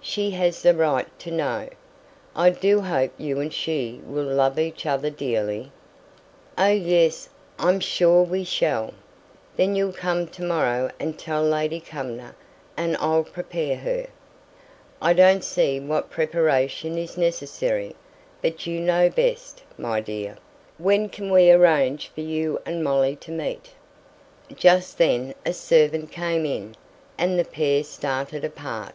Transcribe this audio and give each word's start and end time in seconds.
She 0.00 0.30
has 0.30 0.62
the 0.62 0.72
right 0.72 1.08
to 1.18 1.32
know. 1.32 1.68
I 2.36 2.50
do 2.50 2.80
hope 2.80 3.10
you 3.18 3.40
and 3.40 3.52
she 3.52 4.00
will 4.06 4.22
love 4.22 4.56
each 4.56 4.86
other 4.86 5.10
dearly." 5.10 5.72
"Oh, 6.56 6.68
yes! 6.68 7.28
I'm 7.58 7.80
sure 7.80 8.22
we 8.22 8.44
shall. 8.44 8.94
Then 9.56 9.74
you'll 9.74 9.92
come 9.92 10.28
to 10.28 10.44
morrow 10.44 10.92
and 11.00 11.18
tell 11.18 11.42
Lady 11.42 11.80
Cumnor? 11.80 12.36
And 12.76 12.96
I'll 12.98 13.24
prepare 13.24 13.78
her." 13.78 14.06
"I 15.02 15.12
don't 15.12 15.42
see 15.42 15.80
what 15.80 16.08
preparation 16.08 16.96
is 16.96 17.18
necessary; 17.18 17.96
but 18.40 18.68
you 18.68 18.78
know 18.78 19.08
best, 19.08 19.64
my 19.76 20.00
dear. 20.00 20.38
When 20.78 21.08
can 21.08 21.32
we 21.32 21.50
arrange 21.50 22.06
for 22.14 22.20
you 22.20 22.60
and 22.64 22.84
Molly 22.84 23.16
to 23.16 23.32
meet?" 23.32 23.70
Just 24.54 24.98
then 24.98 25.34
a 25.44 25.52
servant 25.52 26.12
came 26.12 26.46
in, 26.46 26.76
and 27.18 27.36
the 27.36 27.44
pair 27.44 27.82
started 27.82 28.44
apart. 28.44 28.94